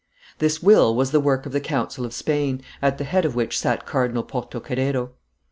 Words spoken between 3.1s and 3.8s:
of which